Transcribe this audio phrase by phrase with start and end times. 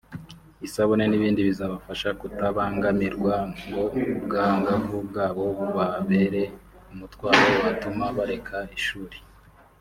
[0.65, 3.35] isabune n’ibindi bizabafasha kutabangamirwa
[3.67, 3.83] ngo
[4.17, 6.43] ubwangavu bwabo bubabere
[6.91, 9.17] umutwaro watuma bareka ishuri